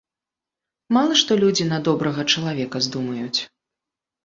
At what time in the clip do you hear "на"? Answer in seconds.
1.69-1.79